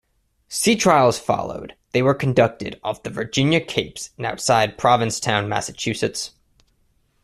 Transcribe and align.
Sea 0.47 0.75
trials 0.75 1.19
followed; 1.19 1.75
they 1.91 2.01
were 2.01 2.15
conducted 2.15 2.79
off 2.83 3.03
the 3.03 3.11
Virginia 3.11 3.61
Capes 3.63 4.09
and 4.17 4.25
outside 4.25 4.75
Provincetown, 4.75 5.47
Massachusetts. 5.47 6.31